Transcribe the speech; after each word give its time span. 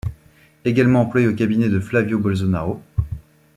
Également 0.65 1.01
employé 1.01 1.27
au 1.27 1.35
cabinet 1.35 1.69
de 1.69 1.79
Flávio 1.79 2.17
Bolsonaro. 2.17 2.81